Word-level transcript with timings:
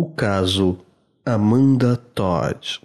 O 0.00 0.06
caso 0.06 0.78
Amanda 1.26 1.94
Todd. 1.94 2.80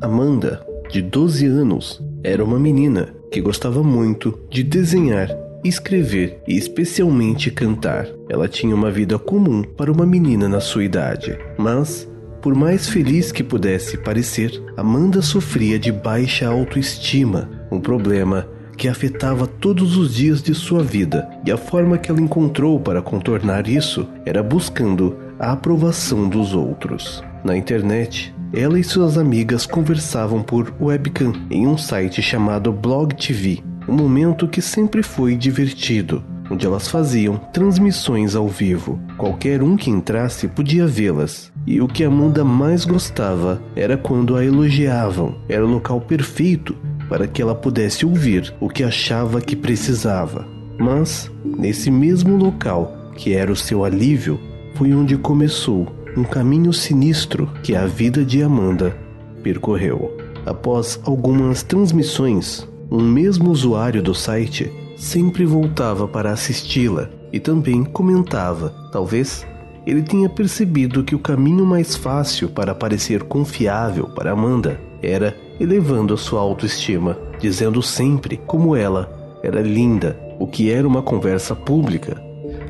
Amanda, 0.00 0.64
de 0.88 1.02
12 1.02 1.44
anos, 1.44 2.00
era 2.22 2.44
uma 2.44 2.60
menina 2.60 3.12
que 3.32 3.40
gostava 3.40 3.82
muito 3.82 4.38
de 4.48 4.62
desenhar, 4.62 5.28
escrever 5.64 6.40
e 6.46 6.56
especialmente 6.56 7.50
cantar. 7.50 8.06
Ela 8.28 8.46
tinha 8.46 8.76
uma 8.76 8.92
vida 8.92 9.18
comum 9.18 9.64
para 9.64 9.90
uma 9.90 10.06
menina 10.06 10.48
na 10.48 10.60
sua 10.60 10.84
idade, 10.84 11.36
mas 11.58 12.08
por 12.44 12.54
mais 12.54 12.86
feliz 12.86 13.32
que 13.32 13.42
pudesse 13.42 13.96
parecer, 13.96 14.62
Amanda 14.76 15.22
sofria 15.22 15.78
de 15.78 15.90
baixa 15.90 16.46
autoestima, 16.46 17.48
um 17.72 17.80
problema 17.80 18.46
que 18.76 18.86
afetava 18.86 19.46
todos 19.46 19.96
os 19.96 20.14
dias 20.14 20.42
de 20.42 20.54
sua 20.54 20.82
vida, 20.82 21.26
e 21.46 21.50
a 21.50 21.56
forma 21.56 21.96
que 21.96 22.10
ela 22.10 22.20
encontrou 22.20 22.78
para 22.78 23.00
contornar 23.00 23.66
isso 23.66 24.06
era 24.26 24.42
buscando 24.42 25.16
a 25.38 25.52
aprovação 25.52 26.28
dos 26.28 26.52
outros. 26.54 27.24
Na 27.42 27.56
internet, 27.56 28.34
ela 28.52 28.78
e 28.78 28.84
suas 28.84 29.16
amigas 29.16 29.64
conversavam 29.64 30.42
por 30.42 30.70
webcam 30.78 31.32
em 31.50 31.66
um 31.66 31.78
site 31.78 32.20
chamado 32.20 32.70
Blog 32.70 33.14
TV, 33.14 33.62
um 33.88 33.94
momento 33.94 34.46
que 34.46 34.60
sempre 34.60 35.02
foi 35.02 35.34
divertido, 35.34 36.22
onde 36.50 36.66
elas 36.66 36.88
faziam 36.88 37.36
transmissões 37.52 38.34
ao 38.34 38.48
vivo. 38.48 38.98
Qualquer 39.16 39.62
um 39.62 39.76
que 39.76 39.90
entrasse 39.90 40.48
podia 40.48 40.86
vê-las. 40.86 41.52
E 41.66 41.80
o 41.80 41.88
que 41.88 42.04
Amanda 42.04 42.44
mais 42.44 42.84
gostava 42.84 43.60
era 43.74 43.96
quando 43.96 44.36
a 44.36 44.44
elogiavam. 44.44 45.36
Era 45.48 45.64
o 45.64 45.70
local 45.70 46.00
perfeito 46.00 46.76
para 47.08 47.26
que 47.26 47.40
ela 47.40 47.54
pudesse 47.54 48.04
ouvir 48.04 48.54
o 48.60 48.68
que 48.68 48.82
achava 48.82 49.40
que 49.40 49.56
precisava. 49.56 50.46
Mas, 50.78 51.30
nesse 51.44 51.90
mesmo 51.90 52.36
local, 52.36 53.12
que 53.16 53.32
era 53.32 53.52
o 53.52 53.56
seu 53.56 53.84
alívio, 53.84 54.38
foi 54.74 54.92
onde 54.92 55.16
começou 55.16 55.86
um 56.16 56.24
caminho 56.24 56.72
sinistro 56.72 57.48
que 57.62 57.74
a 57.74 57.86
vida 57.86 58.24
de 58.24 58.42
Amanda 58.42 58.96
percorreu. 59.42 60.16
Após 60.44 61.00
algumas 61.04 61.62
transmissões, 61.62 62.68
um 62.90 63.00
mesmo 63.00 63.50
usuário 63.50 64.02
do 64.02 64.14
site 64.14 64.70
sempre 65.04 65.44
voltava 65.44 66.08
para 66.08 66.32
assisti-la 66.32 67.10
e 67.30 67.38
também 67.38 67.84
comentava. 67.84 68.74
Talvez 68.90 69.46
ele 69.86 70.02
tenha 70.02 70.30
percebido 70.30 71.04
que 71.04 71.14
o 71.14 71.18
caminho 71.18 71.66
mais 71.66 71.94
fácil 71.94 72.48
para 72.48 72.74
parecer 72.74 73.22
confiável 73.24 74.08
para 74.14 74.32
Amanda 74.32 74.80
era 75.02 75.36
elevando 75.60 76.14
a 76.14 76.16
sua 76.16 76.40
autoestima, 76.40 77.18
dizendo 77.38 77.82
sempre 77.82 78.38
como 78.46 78.74
ela 78.74 79.38
era 79.42 79.60
linda. 79.60 80.18
O 80.40 80.46
que 80.46 80.70
era 80.70 80.88
uma 80.88 81.02
conversa 81.02 81.54
pública 81.54 82.20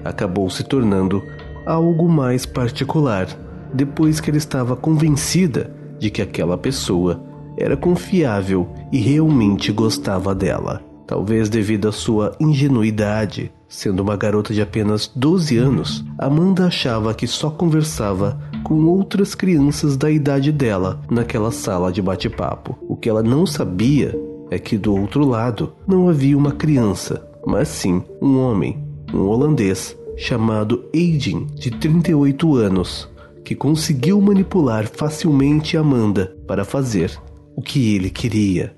acabou 0.05 0.51
se 0.51 0.65
tornando 0.65 1.23
algo 1.65 2.09
mais 2.09 2.45
particular 2.45 3.29
depois 3.73 4.19
que 4.19 4.29
ela 4.31 4.37
estava 4.37 4.75
convencida 4.75 5.71
de 6.01 6.11
que 6.11 6.21
aquela 6.21 6.59
pessoa 6.59 7.23
era 7.57 7.77
confiável 7.77 8.69
e 8.91 8.99
realmente 8.99 9.71
gostava 9.71 10.35
dela. 10.35 10.94
Talvez 11.06 11.48
devido 11.48 11.88
à 11.88 11.92
sua 11.92 12.34
ingenuidade, 12.41 13.52
sendo 13.69 14.00
uma 14.00 14.16
garota 14.16 14.55
de 14.55 14.62
apenas 14.62 15.10
12 15.14 15.58
anos, 15.58 16.05
Amanda 16.19 16.66
achava 16.66 17.12
que 17.12 17.27
só 17.27 17.50
conversava 17.50 18.41
com 18.62 18.84
outras 18.84 19.34
crianças 19.34 19.97
da 19.97 20.10
idade 20.10 20.50
dela 20.50 21.00
naquela 21.10 21.50
sala 21.50 21.92
de 21.92 22.00
bate-papo. 22.00 22.78
O 22.88 22.97
que 22.97 23.08
ela 23.08 23.22
não 23.22 23.47
sabia 23.47 24.19
é 24.50 24.58
que 24.58 24.78
do 24.78 24.94
outro 24.94 25.27
lado 25.27 25.72
não 25.86 26.08
havia 26.08 26.36
uma 26.36 26.52
criança, 26.52 27.27
mas 27.47 27.69
sim 27.69 28.02
um 28.22 28.38
homem, 28.38 28.82
um 29.12 29.27
holandês 29.27 29.97
chamado 30.16 30.84
Aiden, 30.94 31.47
de 31.54 31.70
38 31.70 32.54
anos, 32.56 33.09
que 33.44 33.54
conseguiu 33.54 34.20
manipular 34.20 34.87
facilmente 34.87 35.76
Amanda 35.76 36.34
para 36.47 36.64
fazer 36.64 37.20
o 37.56 37.60
que 37.60 37.94
ele 37.94 38.10
queria. 38.10 38.75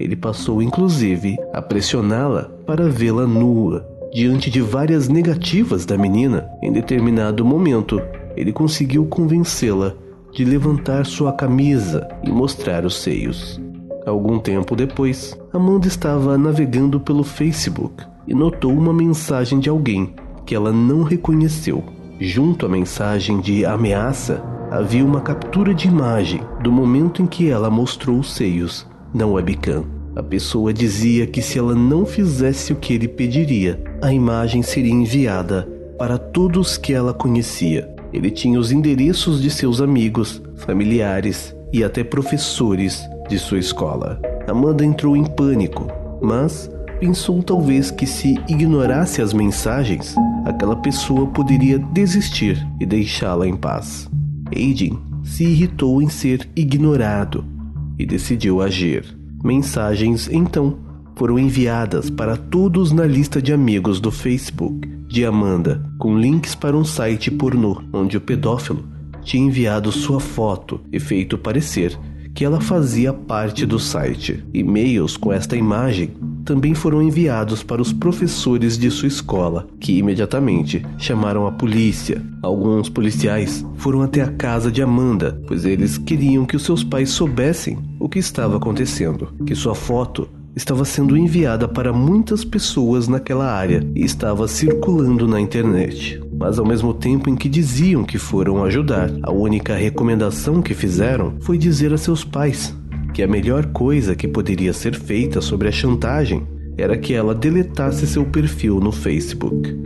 Ele 0.00 0.16
passou 0.16 0.62
inclusive 0.62 1.36
a 1.52 1.60
pressioná-la 1.60 2.50
para 2.66 2.88
vê-la 2.88 3.26
nua. 3.26 3.86
Diante 4.10 4.50
de 4.50 4.62
várias 4.62 5.08
negativas 5.08 5.84
da 5.84 5.98
menina, 5.98 6.48
em 6.62 6.72
determinado 6.72 7.44
momento, 7.44 8.00
ele 8.34 8.50
conseguiu 8.50 9.04
convencê-la 9.04 9.92
de 10.32 10.42
levantar 10.42 11.04
sua 11.04 11.34
camisa 11.34 12.08
e 12.24 12.30
mostrar 12.30 12.86
os 12.86 13.02
seios. 13.02 13.60
Algum 14.06 14.38
tempo 14.38 14.74
depois, 14.74 15.38
Amanda 15.52 15.86
estava 15.86 16.38
navegando 16.38 16.98
pelo 16.98 17.22
Facebook 17.22 18.02
e 18.26 18.34
notou 18.34 18.72
uma 18.72 18.94
mensagem 18.94 19.60
de 19.60 19.68
alguém 19.68 20.14
que 20.46 20.54
ela 20.54 20.72
não 20.72 21.02
reconheceu. 21.02 21.84
Junto 22.18 22.64
à 22.64 22.68
mensagem 22.70 23.38
de 23.40 23.66
ameaça, 23.66 24.42
havia 24.70 25.04
uma 25.04 25.20
captura 25.20 25.74
de 25.74 25.88
imagem 25.88 26.40
do 26.62 26.72
momento 26.72 27.20
em 27.20 27.26
que 27.26 27.50
ela 27.50 27.68
mostrou 27.70 28.18
os 28.18 28.34
seios 28.34 28.88
na 29.12 29.26
webcam. 29.26 29.84
A 30.16 30.22
pessoa 30.22 30.72
dizia 30.72 31.26
que 31.26 31.40
se 31.40 31.58
ela 31.58 31.74
não 31.74 32.04
fizesse 32.04 32.72
o 32.72 32.76
que 32.76 32.94
ele 32.94 33.06
pediria, 33.06 33.80
a 34.02 34.12
imagem 34.12 34.62
seria 34.62 34.92
enviada 34.92 35.68
para 35.98 36.18
todos 36.18 36.76
que 36.76 36.92
ela 36.92 37.14
conhecia. 37.14 37.94
Ele 38.12 38.30
tinha 38.30 38.58
os 38.58 38.72
endereços 38.72 39.40
de 39.40 39.50
seus 39.50 39.80
amigos, 39.80 40.42
familiares 40.56 41.54
e 41.72 41.84
até 41.84 42.02
professores 42.02 43.02
de 43.28 43.38
sua 43.38 43.58
escola. 43.58 44.20
Amanda 44.48 44.84
entrou 44.84 45.16
em 45.16 45.24
pânico, 45.24 45.86
mas 46.20 46.68
pensou 46.98 47.40
talvez 47.42 47.90
que 47.90 48.06
se 48.06 48.34
ignorasse 48.48 49.22
as 49.22 49.32
mensagens, 49.32 50.14
aquela 50.44 50.74
pessoa 50.74 51.26
poderia 51.28 51.78
desistir 51.78 52.66
e 52.80 52.84
deixá-la 52.84 53.46
em 53.46 53.56
paz. 53.56 54.08
Aiden 54.54 54.98
se 55.22 55.44
irritou 55.44 56.02
em 56.02 56.08
ser 56.08 56.48
ignorado 56.56 57.44
e 58.00 58.06
decidiu 58.06 58.62
agir. 58.62 59.04
Mensagens 59.44 60.28
então 60.32 60.78
foram 61.14 61.38
enviadas 61.38 62.08
para 62.08 62.36
todos 62.36 62.92
na 62.92 63.04
lista 63.04 63.42
de 63.42 63.52
amigos 63.52 64.00
do 64.00 64.10
Facebook 64.10 64.88
de 65.06 65.24
Amanda, 65.24 65.84
com 65.98 66.18
links 66.18 66.54
para 66.54 66.76
um 66.76 66.84
site 66.84 67.30
pornô 67.30 67.82
onde 67.92 68.16
o 68.16 68.20
pedófilo 68.20 68.88
tinha 69.22 69.44
enviado 69.44 69.92
sua 69.92 70.18
foto 70.18 70.80
e 70.90 70.98
feito 70.98 71.36
parecer 71.36 71.98
que 72.34 72.44
ela 72.44 72.60
fazia 72.60 73.12
parte 73.12 73.66
do 73.66 73.78
site. 73.78 74.44
E-mails 74.52 75.16
com 75.16 75.32
esta 75.32 75.56
imagem 75.56 76.10
também 76.44 76.74
foram 76.74 77.02
enviados 77.02 77.62
para 77.62 77.82
os 77.82 77.92
professores 77.92 78.78
de 78.78 78.90
sua 78.90 79.08
escola, 79.08 79.68
que 79.78 79.98
imediatamente 79.98 80.84
chamaram 80.98 81.46
a 81.46 81.52
polícia. 81.52 82.22
Alguns 82.42 82.88
policiais 82.88 83.64
foram 83.76 84.02
até 84.02 84.22
a 84.22 84.32
casa 84.32 84.70
de 84.70 84.82
Amanda, 84.82 85.40
pois 85.46 85.64
eles 85.64 85.98
queriam 85.98 86.44
que 86.44 86.56
os 86.56 86.62
seus 86.62 86.82
pais 86.82 87.10
soubessem 87.10 87.78
o 87.98 88.08
que 88.08 88.18
estava 88.18 88.56
acontecendo, 88.56 89.28
que 89.46 89.54
sua 89.54 89.74
foto 89.74 90.28
estava 90.56 90.84
sendo 90.84 91.16
enviada 91.16 91.68
para 91.68 91.92
muitas 91.92 92.44
pessoas 92.44 93.06
naquela 93.06 93.52
área 93.52 93.86
e 93.94 94.04
estava 94.04 94.48
circulando 94.48 95.28
na 95.28 95.40
internet. 95.40 96.20
Mas 96.40 96.58
ao 96.58 96.64
mesmo 96.64 96.94
tempo 96.94 97.28
em 97.28 97.36
que 97.36 97.50
diziam 97.50 98.02
que 98.02 98.16
foram 98.16 98.64
ajudar, 98.64 99.10
a 99.22 99.30
única 99.30 99.76
recomendação 99.76 100.62
que 100.62 100.72
fizeram 100.72 101.34
foi 101.42 101.58
dizer 101.58 101.92
a 101.92 101.98
seus 101.98 102.24
pais 102.24 102.74
que 103.12 103.22
a 103.22 103.28
melhor 103.28 103.66
coisa 103.66 104.14
que 104.14 104.26
poderia 104.26 104.72
ser 104.72 104.94
feita 104.94 105.42
sobre 105.42 105.68
a 105.68 105.72
chantagem 105.72 106.46
era 106.78 106.96
que 106.96 107.12
ela 107.12 107.34
deletasse 107.34 108.06
seu 108.06 108.24
perfil 108.24 108.80
no 108.80 108.90
Facebook. 108.90 109.78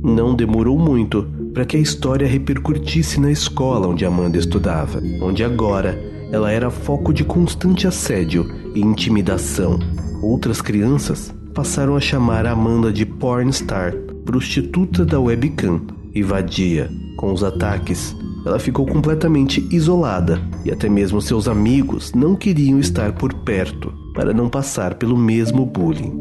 Não 0.00 0.36
demorou 0.36 0.78
muito 0.78 1.26
para 1.52 1.64
que 1.64 1.76
a 1.76 1.80
história 1.80 2.28
repercutisse 2.28 3.18
na 3.18 3.32
escola 3.32 3.88
onde 3.88 4.04
Amanda 4.04 4.38
estudava, 4.38 5.02
onde 5.20 5.42
agora 5.42 5.98
ela 6.30 6.52
era 6.52 6.70
foco 6.70 7.12
de 7.12 7.24
constante 7.24 7.88
assédio 7.88 8.48
e 8.72 8.80
intimidação. 8.80 9.80
Outras 10.22 10.60
crianças 10.60 11.34
passaram 11.52 11.96
a 11.96 12.00
chamar 12.00 12.46
Amanda 12.46 12.92
de 12.92 13.04
pornstar, 13.04 13.92
prostituta 14.28 15.06
da 15.06 15.18
webcam 15.18 15.80
e 16.14 16.22
vadia. 16.22 16.90
Com 17.16 17.32
os 17.32 17.42
ataques, 17.42 18.14
ela 18.44 18.58
ficou 18.58 18.84
completamente 18.84 19.66
isolada 19.70 20.38
e 20.66 20.70
até 20.70 20.86
mesmo 20.86 21.18
seus 21.18 21.48
amigos 21.48 22.12
não 22.12 22.36
queriam 22.36 22.78
estar 22.78 23.12
por 23.14 23.32
perto 23.32 23.90
para 24.12 24.34
não 24.34 24.50
passar 24.50 24.96
pelo 24.96 25.16
mesmo 25.16 25.64
bullying. 25.64 26.12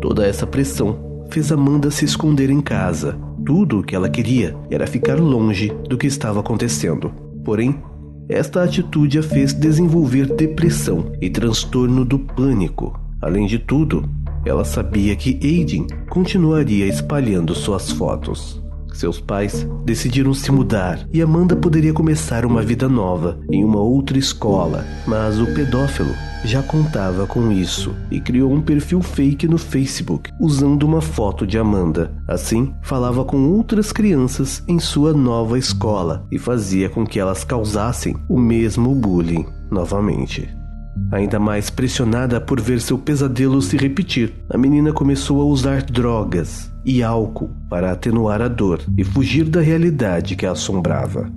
Toda 0.00 0.24
essa 0.24 0.46
pressão 0.46 1.26
fez 1.32 1.50
Amanda 1.50 1.90
se 1.90 2.04
esconder 2.04 2.48
em 2.48 2.60
casa. 2.60 3.18
Tudo 3.44 3.80
o 3.80 3.82
que 3.82 3.96
ela 3.96 4.08
queria 4.08 4.56
era 4.70 4.86
ficar 4.86 5.18
longe 5.18 5.72
do 5.88 5.98
que 5.98 6.06
estava 6.06 6.38
acontecendo. 6.38 7.10
Porém, 7.44 7.74
esta 8.28 8.62
atitude 8.62 9.18
a 9.18 9.22
fez 9.22 9.52
desenvolver 9.52 10.26
depressão 10.26 11.10
e 11.20 11.28
transtorno 11.28 12.04
do 12.04 12.20
pânico. 12.20 12.96
Além 13.20 13.48
de 13.48 13.58
tudo, 13.58 14.08
ela 14.48 14.64
sabia 14.64 15.14
que 15.14 15.38
Aiden 15.42 15.86
continuaria 16.08 16.86
espalhando 16.86 17.54
suas 17.54 17.90
fotos. 17.90 18.62
Seus 18.92 19.20
pais 19.20 19.66
decidiram 19.84 20.34
se 20.34 20.50
mudar 20.50 21.06
e 21.12 21.22
Amanda 21.22 21.54
poderia 21.54 21.92
começar 21.92 22.44
uma 22.44 22.62
vida 22.62 22.88
nova 22.88 23.38
em 23.50 23.62
uma 23.62 23.80
outra 23.80 24.18
escola, 24.18 24.84
mas 25.06 25.38
o 25.38 25.46
pedófilo 25.54 26.12
já 26.44 26.62
contava 26.62 27.26
com 27.26 27.52
isso 27.52 27.94
e 28.10 28.20
criou 28.20 28.52
um 28.52 28.60
perfil 28.60 29.02
fake 29.02 29.46
no 29.46 29.58
Facebook 29.58 30.30
usando 30.40 30.82
uma 30.84 31.00
foto 31.00 31.46
de 31.46 31.58
Amanda. 31.58 32.12
Assim, 32.26 32.74
falava 32.82 33.24
com 33.24 33.50
outras 33.50 33.92
crianças 33.92 34.64
em 34.66 34.78
sua 34.78 35.12
nova 35.12 35.58
escola 35.58 36.26
e 36.30 36.38
fazia 36.38 36.88
com 36.88 37.06
que 37.06 37.20
elas 37.20 37.44
causassem 37.44 38.16
o 38.28 38.38
mesmo 38.38 38.94
bullying 38.94 39.46
novamente. 39.70 40.48
Ainda 41.10 41.38
mais 41.38 41.70
pressionada 41.70 42.40
por 42.40 42.60
ver 42.60 42.80
seu 42.80 42.98
pesadelo 42.98 43.62
se 43.62 43.76
repetir, 43.76 44.32
a 44.50 44.58
menina 44.58 44.92
começou 44.92 45.40
a 45.40 45.44
usar 45.44 45.82
drogas 45.82 46.70
e 46.84 47.02
álcool 47.02 47.50
para 47.68 47.92
atenuar 47.92 48.42
a 48.42 48.48
dor 48.48 48.80
e 48.96 49.04
fugir 49.04 49.44
da 49.44 49.60
realidade 49.60 50.36
que 50.36 50.44
a 50.44 50.52
assombrava. 50.52 51.30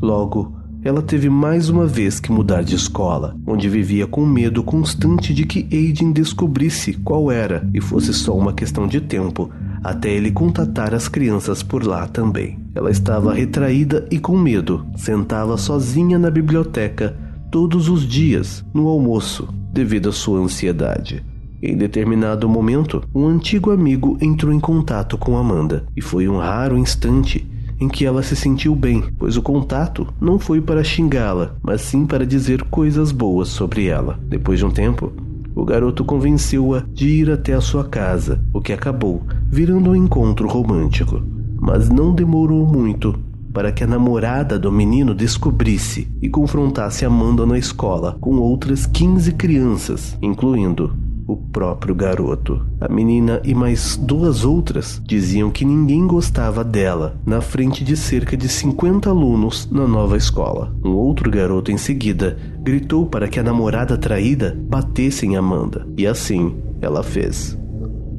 Logo, 0.00 0.56
ela 0.82 1.02
teve 1.02 1.28
mais 1.28 1.68
uma 1.68 1.86
vez 1.86 2.20
que 2.20 2.32
mudar 2.32 2.62
de 2.62 2.74
escola, 2.74 3.36
onde 3.46 3.68
vivia 3.68 4.06
com 4.06 4.24
medo 4.24 4.62
constante 4.62 5.34
de 5.34 5.44
que 5.44 5.68
Aiden 5.70 6.12
descobrisse 6.12 6.94
qual 6.94 7.30
era 7.30 7.68
e 7.74 7.80
fosse 7.80 8.14
só 8.14 8.36
uma 8.36 8.52
questão 8.52 8.86
de 8.86 9.00
tempo 9.00 9.50
até 9.82 10.10
ele 10.10 10.30
contatar 10.30 10.94
as 10.94 11.08
crianças 11.08 11.62
por 11.62 11.84
lá 11.84 12.06
também. 12.06 12.58
Ela 12.74 12.90
estava 12.90 13.34
retraída 13.34 14.06
e 14.10 14.18
com 14.18 14.36
medo, 14.36 14.86
sentava 14.96 15.56
sozinha 15.56 16.18
na 16.18 16.30
biblioteca 16.30 17.16
todos 17.50 17.88
os 17.88 18.06
dias 18.06 18.64
no 18.72 18.88
almoço, 18.88 19.48
devido 19.72 20.08
à 20.08 20.12
sua 20.12 20.40
ansiedade. 20.40 21.24
Em 21.62 21.76
determinado 21.76 22.48
momento, 22.48 23.02
um 23.14 23.26
antigo 23.26 23.70
amigo 23.70 24.16
entrou 24.20 24.52
em 24.52 24.60
contato 24.60 25.18
com 25.18 25.36
Amanda 25.36 25.84
e 25.96 26.00
foi 26.00 26.28
um 26.28 26.36
raro 26.36 26.78
instante 26.78 27.44
em 27.80 27.88
que 27.88 28.04
ela 28.04 28.22
se 28.22 28.34
sentiu 28.34 28.74
bem, 28.74 29.04
pois 29.18 29.36
o 29.36 29.42
contato 29.42 30.06
não 30.20 30.38
foi 30.38 30.60
para 30.60 30.84
xingá-la, 30.84 31.56
mas 31.62 31.80
sim 31.80 32.06
para 32.06 32.26
dizer 32.26 32.62
coisas 32.64 33.12
boas 33.12 33.48
sobre 33.48 33.86
ela. 33.86 34.18
Depois 34.28 34.58
de 34.58 34.66
um 34.66 34.70
tempo, 34.70 35.12
o 35.54 35.64
garoto 35.64 36.04
convenceu-a 36.04 36.84
de 36.92 37.08
ir 37.08 37.30
até 37.30 37.54
a 37.54 37.60
sua 37.60 37.84
casa, 37.84 38.40
o 38.52 38.60
que 38.60 38.72
acabou 38.72 39.22
virando 39.50 39.90
um 39.90 39.96
encontro 39.96 40.46
romântico. 40.48 41.22
Mas 41.60 41.88
não 41.88 42.14
demorou 42.14 42.64
muito 42.66 43.18
para 43.58 43.72
que 43.72 43.82
a 43.82 43.88
namorada 43.88 44.56
do 44.56 44.70
menino 44.70 45.12
descobrisse 45.12 46.06
e 46.22 46.28
confrontasse 46.28 47.04
Amanda 47.04 47.44
na 47.44 47.58
escola 47.58 48.16
com 48.20 48.36
outras 48.36 48.86
15 48.86 49.32
crianças, 49.32 50.16
incluindo 50.22 50.96
o 51.26 51.36
próprio 51.36 51.92
garoto. 51.92 52.64
A 52.80 52.88
menina 52.88 53.40
e 53.42 53.52
mais 53.56 53.96
duas 53.96 54.44
outras 54.44 55.02
diziam 55.04 55.50
que 55.50 55.64
ninguém 55.64 56.06
gostava 56.06 56.62
dela, 56.62 57.16
na 57.26 57.40
frente 57.40 57.82
de 57.82 57.96
cerca 57.96 58.36
de 58.36 58.48
50 58.48 59.10
alunos 59.10 59.68
na 59.72 59.88
nova 59.88 60.16
escola. 60.16 60.72
Um 60.84 60.92
outro 60.92 61.28
garoto 61.28 61.72
em 61.72 61.76
seguida 61.76 62.38
gritou 62.62 63.06
para 63.06 63.26
que 63.26 63.40
a 63.40 63.42
namorada 63.42 63.98
traída 63.98 64.56
batesse 64.68 65.26
em 65.26 65.34
Amanda, 65.34 65.84
e 65.96 66.06
assim 66.06 66.54
ela 66.80 67.02
fez. 67.02 67.58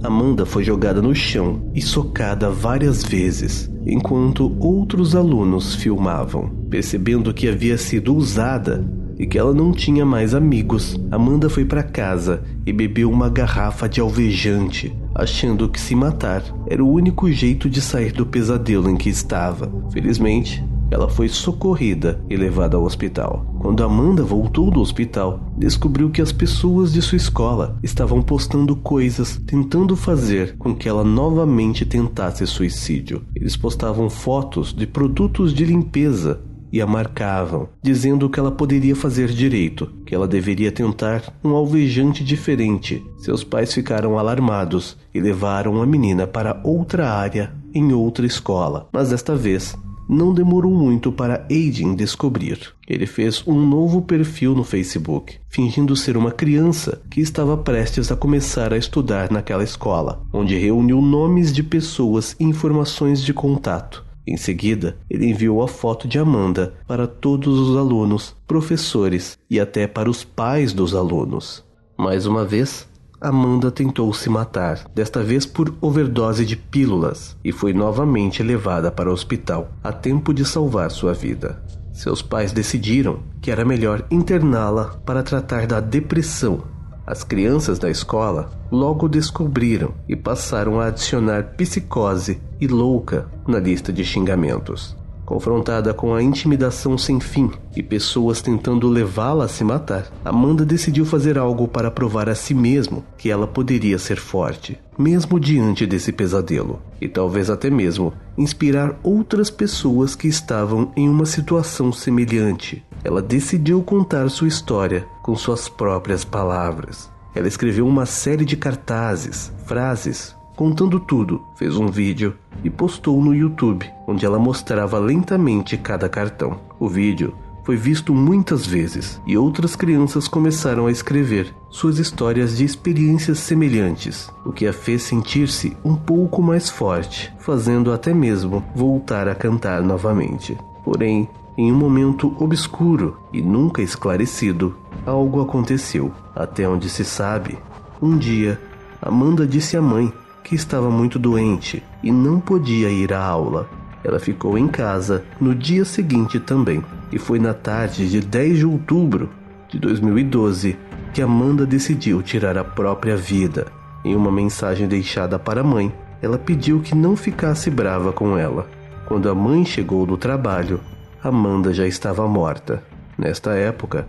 Amanda 0.01 0.45
foi 0.45 0.63
jogada 0.63 1.01
no 1.01 1.13
chão 1.13 1.69
e 1.75 1.81
socada 1.81 2.49
várias 2.49 3.03
vezes, 3.03 3.69
enquanto 3.85 4.55
outros 4.57 5.13
alunos 5.13 5.75
filmavam. 5.75 6.49
Percebendo 6.69 7.33
que 7.33 7.49
havia 7.49 7.77
sido 7.77 8.15
usada 8.15 8.89
e 9.17 9.27
que 9.27 9.37
ela 9.37 9.53
não 9.53 9.73
tinha 9.73 10.05
mais 10.05 10.33
amigos, 10.33 10.97
Amanda 11.11 11.49
foi 11.49 11.65
para 11.65 11.83
casa 11.83 12.41
e 12.65 12.71
bebeu 12.71 13.11
uma 13.11 13.29
garrafa 13.29 13.89
de 13.89 13.99
alvejante, 13.99 14.95
achando 15.13 15.67
que 15.67 15.81
se 15.81 15.93
matar 15.93 16.43
era 16.67 16.81
o 16.81 16.89
único 16.89 17.29
jeito 17.29 17.69
de 17.69 17.81
sair 17.81 18.13
do 18.13 18.25
pesadelo 18.25 18.89
em 18.89 18.95
que 18.95 19.09
estava. 19.09 19.69
Felizmente, 19.91 20.63
ela 20.91 21.09
foi 21.09 21.27
socorrida 21.27 22.21
e 22.29 22.35
levada 22.35 22.77
ao 22.77 22.83
hospital. 22.83 23.45
Quando 23.59 23.83
Amanda 23.83 24.23
voltou 24.23 24.71
do 24.71 24.79
hospital, 24.79 25.39
descobriu 25.57 26.09
que 26.09 26.21
as 26.21 26.31
pessoas 26.31 26.93
de 26.93 27.01
sua 27.01 27.17
escola 27.17 27.77
estavam 27.83 28.21
postando 28.21 28.75
coisas 28.75 29.39
tentando 29.45 29.95
fazer 29.95 30.55
com 30.57 30.75
que 30.75 30.87
ela 30.87 31.03
novamente 31.03 31.85
tentasse 31.85 32.45
suicídio. 32.47 33.21
Eles 33.35 33.55
postavam 33.55 34.09
fotos 34.09 34.73
de 34.73 34.87
produtos 34.87 35.53
de 35.53 35.65
limpeza 35.65 36.41
e 36.71 36.81
a 36.81 36.87
marcavam, 36.87 37.67
dizendo 37.81 38.29
que 38.29 38.39
ela 38.39 38.51
poderia 38.51 38.95
fazer 38.95 39.29
direito, 39.29 39.89
que 40.05 40.13
ela 40.13 40.27
deveria 40.27 40.71
tentar 40.71 41.33
um 41.43 41.49
alvejante 41.55 42.23
diferente. 42.23 43.03
Seus 43.17 43.43
pais 43.43 43.73
ficaram 43.73 44.19
alarmados 44.19 44.97
e 45.13 45.19
levaram 45.19 45.81
a 45.81 45.85
menina 45.85 46.27
para 46.27 46.61
outra 46.63 47.11
área 47.11 47.51
em 47.73 47.91
outra 47.93 48.25
escola, 48.25 48.87
mas 48.91 49.09
desta 49.09 49.35
vez 49.35 49.75
não 50.09 50.33
demorou 50.33 50.73
muito 50.73 51.11
para 51.11 51.45
Aiden 51.51 51.93
descobrir. 51.93 52.73
Ele 52.87 53.05
fez 53.05 53.43
um 53.45 53.63
novo 53.63 54.01
perfil 54.01 54.55
no 54.55 54.63
Facebook, 54.63 55.37
fingindo 55.47 55.95
ser 55.95 56.17
uma 56.17 56.31
criança 56.31 56.99
que 57.11 57.21
estava 57.21 57.55
prestes 57.55 58.11
a 58.11 58.15
começar 58.15 58.73
a 58.73 58.77
estudar 58.77 59.31
naquela 59.31 59.63
escola, 59.63 60.25
onde 60.33 60.57
reuniu 60.57 60.99
nomes 60.99 61.53
de 61.53 61.61
pessoas 61.61 62.35
e 62.39 62.43
informações 62.43 63.21
de 63.21 63.31
contato. 63.31 64.03
Em 64.25 64.35
seguida, 64.35 64.97
ele 65.09 65.27
enviou 65.27 65.61
a 65.61 65.67
foto 65.67 66.07
de 66.07 66.17
Amanda 66.17 66.73
para 66.87 67.07
todos 67.07 67.59
os 67.59 67.77
alunos, 67.77 68.35
professores 68.47 69.37
e 69.49 69.59
até 69.59 69.87
para 69.87 70.09
os 70.09 70.23
pais 70.23 70.73
dos 70.73 70.95
alunos. 70.95 71.63
Mais 71.97 72.25
uma 72.25 72.45
vez, 72.45 72.88
Amanda 73.21 73.69
tentou 73.69 74.13
se 74.13 74.29
matar, 74.29 74.85
desta 74.95 75.21
vez 75.21 75.45
por 75.45 75.75
overdose 75.81 76.45
de 76.45 76.55
pílulas, 76.55 77.35
e 77.43 77.51
foi 77.51 77.73
novamente 77.73 78.41
levada 78.41 78.89
para 78.89 79.09
o 79.09 79.13
hospital 79.13 79.69
a 79.83 79.91
tempo 79.91 80.33
de 80.33 80.45
salvar 80.45 80.89
sua 80.89 81.13
vida. 81.13 81.61
Seus 81.91 82.21
pais 82.21 82.53
decidiram 82.53 83.19
que 83.41 83.51
era 83.51 83.65
melhor 83.65 84.05
interná-la 84.09 84.97
para 85.05 85.21
tratar 85.21 85.67
da 85.67 85.81
depressão. 85.81 86.63
As 87.05 87.23
crianças 87.23 87.77
da 87.77 87.89
escola 87.89 88.51
logo 88.71 89.09
descobriram 89.09 89.93
e 90.07 90.15
passaram 90.15 90.79
a 90.79 90.85
adicionar 90.85 91.55
psicose 91.57 92.39
e 92.61 92.67
louca 92.67 93.27
na 93.45 93.59
lista 93.59 93.91
de 93.91 94.05
xingamentos. 94.05 94.95
Confrontada 95.29 95.93
com 95.93 96.15
a 96.15 96.23
intimidação 96.23 96.97
sem 96.97 97.19
fim 97.19 97.51
e 97.75 97.83
pessoas 97.83 98.41
tentando 98.41 98.89
levá-la 98.89 99.45
a 99.45 99.47
se 99.47 99.63
matar, 99.63 100.11
Amanda 100.25 100.65
decidiu 100.65 101.05
fazer 101.05 101.37
algo 101.37 101.67
para 101.67 101.91
provar 101.91 102.27
a 102.27 102.33
si 102.33 102.55
mesmo 102.55 103.05
que 103.15 103.29
ela 103.29 103.45
poderia 103.45 103.99
ser 103.99 104.17
forte, 104.17 104.79
mesmo 104.97 105.39
diante 105.39 105.85
desse 105.85 106.11
pesadelo, 106.11 106.81
e 106.99 107.07
talvez 107.07 107.51
até 107.51 107.69
mesmo 107.69 108.11
inspirar 108.35 108.99
outras 109.03 109.51
pessoas 109.51 110.15
que 110.15 110.27
estavam 110.27 110.91
em 110.97 111.07
uma 111.07 111.27
situação 111.27 111.93
semelhante. 111.93 112.83
Ela 113.03 113.21
decidiu 113.21 113.83
contar 113.83 114.31
sua 114.31 114.47
história 114.47 115.05
com 115.21 115.35
suas 115.35 115.69
próprias 115.69 116.25
palavras. 116.25 117.07
Ela 117.35 117.47
escreveu 117.47 117.85
uma 117.85 118.07
série 118.07 118.43
de 118.43 118.57
cartazes, 118.57 119.51
frases, 119.67 120.35
contando 120.59 120.99
tudo, 120.99 121.41
fez 121.55 121.77
um 121.77 121.87
vídeo 121.87 122.35
e 122.65 122.69
postou 122.69 123.23
no 123.23 123.33
YouTube, 123.33 123.89
onde 124.05 124.25
ela 124.25 124.37
mostrava 124.37 124.99
lentamente 124.99 125.77
cada 125.77 126.09
cartão. 126.09 126.59
O 126.77 126.89
vídeo 126.89 127.33
foi 127.63 127.77
visto 127.77 128.13
muitas 128.13 128.67
vezes 128.67 129.21
e 129.25 129.37
outras 129.37 129.73
crianças 129.73 130.27
começaram 130.27 130.87
a 130.87 130.91
escrever 130.91 131.55
suas 131.69 131.97
histórias 131.97 132.57
de 132.57 132.65
experiências 132.65 133.39
semelhantes, 133.39 134.29
o 134.45 134.51
que 134.51 134.67
a 134.67 134.73
fez 134.73 135.03
sentir-se 135.03 135.77
um 135.81 135.95
pouco 135.95 136.41
mais 136.41 136.69
forte, 136.69 137.33
fazendo 137.39 137.93
até 137.93 138.13
mesmo 138.13 138.61
voltar 138.75 139.29
a 139.29 139.35
cantar 139.35 139.81
novamente. 139.81 140.57
Porém, 140.83 141.29
em 141.57 141.71
um 141.71 141.75
momento 141.77 142.35
obscuro 142.37 143.17
e 143.31 143.41
nunca 143.41 143.81
esclarecido, 143.81 144.75
algo 145.05 145.41
aconteceu. 145.41 146.11
Até 146.35 146.67
onde 146.67 146.89
se 146.89 147.05
sabe, 147.05 147.57
um 148.01 148.17
dia, 148.17 148.59
Amanda 149.01 149.47
disse 149.47 149.77
à 149.77 149.81
mãe 149.81 150.11
que 150.43 150.55
estava 150.55 150.89
muito 150.89 151.19
doente 151.19 151.83
e 152.03 152.11
não 152.11 152.39
podia 152.39 152.89
ir 152.89 153.13
à 153.13 153.23
aula. 153.23 153.69
Ela 154.03 154.19
ficou 154.19 154.57
em 154.57 154.67
casa 154.67 155.23
no 155.39 155.53
dia 155.53 155.83
seguinte 155.83 156.39
também, 156.39 156.83
e 157.11 157.19
foi 157.19 157.39
na 157.39 157.53
tarde 157.53 158.09
de 158.09 158.21
10 158.21 158.59
de 158.59 158.65
outubro 158.65 159.29
de 159.67 159.77
2012 159.79 160.77
que 161.13 161.21
Amanda 161.21 161.65
decidiu 161.65 162.21
tirar 162.21 162.57
a 162.57 162.63
própria 162.63 163.17
vida. 163.17 163.67
Em 164.03 164.15
uma 164.15 164.31
mensagem 164.31 164.87
deixada 164.87 165.37
para 165.37 165.61
a 165.61 165.63
mãe, 165.63 165.93
ela 166.21 166.37
pediu 166.37 166.79
que 166.79 166.95
não 166.95 167.15
ficasse 167.15 167.69
brava 167.69 168.11
com 168.11 168.37
ela. 168.37 168.69
Quando 169.05 169.29
a 169.29 169.35
mãe 169.35 169.65
chegou 169.65 170.05
do 170.05 170.17
trabalho, 170.17 170.79
Amanda 171.23 171.73
já 171.73 171.85
estava 171.85 172.27
morta. 172.27 172.83
Nesta 173.17 173.51
época, 173.51 174.07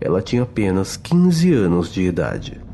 ela 0.00 0.22
tinha 0.22 0.42
apenas 0.42 0.96
15 0.96 1.52
anos 1.52 1.92
de 1.92 2.02
idade. 2.02 2.65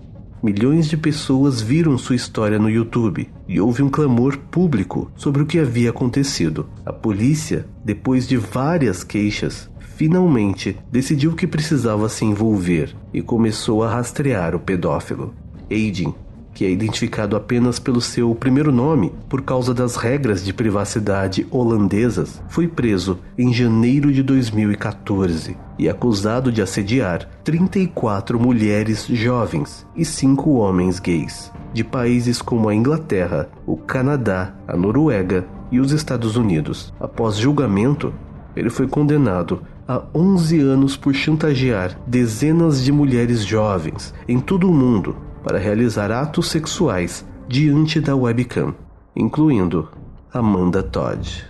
Milhões 0.42 0.88
de 0.88 0.96
pessoas 0.96 1.60
viram 1.60 1.96
sua 1.96 2.16
história 2.16 2.58
no 2.58 2.68
YouTube 2.68 3.30
e 3.46 3.60
houve 3.60 3.80
um 3.80 3.88
clamor 3.88 4.36
público 4.36 5.08
sobre 5.14 5.40
o 5.40 5.46
que 5.46 5.60
havia 5.60 5.90
acontecido. 5.90 6.68
A 6.84 6.92
polícia, 6.92 7.64
depois 7.84 8.26
de 8.26 8.36
várias 8.36 9.04
queixas, 9.04 9.70
finalmente 9.78 10.76
decidiu 10.90 11.36
que 11.36 11.46
precisava 11.46 12.08
se 12.08 12.24
envolver 12.24 12.92
e 13.14 13.22
começou 13.22 13.84
a 13.84 13.94
rastrear 13.94 14.56
o 14.56 14.58
pedófilo. 14.58 15.32
Aiden 15.70 16.12
que 16.54 16.64
é 16.64 16.70
identificado 16.70 17.36
apenas 17.36 17.78
pelo 17.78 18.00
seu 18.00 18.34
primeiro 18.34 18.70
nome 18.70 19.12
por 19.28 19.42
causa 19.42 19.72
das 19.72 19.96
regras 19.96 20.44
de 20.44 20.52
privacidade 20.52 21.46
holandesas, 21.50 22.42
foi 22.48 22.68
preso 22.68 23.18
em 23.36 23.52
janeiro 23.52 24.12
de 24.12 24.22
2014 24.22 25.56
e 25.78 25.88
acusado 25.88 26.52
de 26.52 26.60
assediar 26.60 27.28
34 27.42 28.38
mulheres 28.38 29.06
jovens 29.06 29.86
e 29.96 30.04
5 30.04 30.50
homens 30.50 30.98
gays 30.98 31.50
de 31.72 31.82
países 31.82 32.42
como 32.42 32.68
a 32.68 32.74
Inglaterra, 32.74 33.48
o 33.66 33.76
Canadá, 33.76 34.54
a 34.68 34.76
Noruega 34.76 35.46
e 35.70 35.80
os 35.80 35.90
Estados 35.90 36.36
Unidos. 36.36 36.92
Após 37.00 37.36
julgamento, 37.36 38.12
ele 38.54 38.68
foi 38.68 38.86
condenado 38.86 39.62
a 39.88 40.02
11 40.14 40.60
anos 40.60 40.96
por 40.96 41.14
chantagear 41.14 41.98
dezenas 42.06 42.82
de 42.82 42.92
mulheres 42.92 43.44
jovens 43.44 44.14
em 44.28 44.38
todo 44.38 44.68
o 44.68 44.74
mundo 44.74 45.16
para 45.42 45.58
realizar 45.58 46.10
atos 46.10 46.48
sexuais 46.48 47.24
diante 47.48 48.00
da 48.00 48.14
webcam, 48.14 48.74
incluindo 49.14 49.88
Amanda 50.32 50.82
Todd. 50.82 51.44